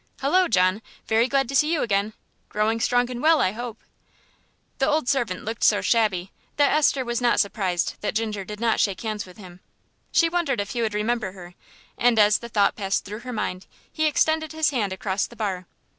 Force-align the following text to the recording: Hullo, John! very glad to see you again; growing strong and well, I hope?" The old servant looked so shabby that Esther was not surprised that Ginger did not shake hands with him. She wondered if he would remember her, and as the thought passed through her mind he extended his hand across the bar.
Hullo, 0.21 0.47
John! 0.47 0.81
very 1.05 1.27
glad 1.27 1.47
to 1.49 1.55
see 1.55 1.71
you 1.71 1.83
again; 1.83 2.13
growing 2.49 2.79
strong 2.79 3.07
and 3.11 3.21
well, 3.21 3.39
I 3.39 3.51
hope?" 3.51 3.77
The 4.79 4.87
old 4.89 5.07
servant 5.07 5.45
looked 5.45 5.63
so 5.63 5.79
shabby 5.81 6.31
that 6.57 6.73
Esther 6.73 7.05
was 7.05 7.21
not 7.21 7.39
surprised 7.39 7.97
that 8.01 8.15
Ginger 8.15 8.43
did 8.43 8.59
not 8.59 8.79
shake 8.79 9.01
hands 9.01 9.27
with 9.27 9.37
him. 9.37 9.59
She 10.11 10.27
wondered 10.27 10.59
if 10.59 10.71
he 10.71 10.81
would 10.81 10.95
remember 10.95 11.33
her, 11.33 11.53
and 11.99 12.17
as 12.17 12.39
the 12.39 12.49
thought 12.49 12.75
passed 12.75 13.05
through 13.05 13.19
her 13.19 13.31
mind 13.33 13.67
he 13.93 14.07
extended 14.07 14.53
his 14.53 14.71
hand 14.71 14.91
across 14.91 15.27
the 15.27 15.35
bar. 15.35 15.67